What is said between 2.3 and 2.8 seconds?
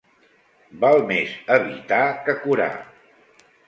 curar.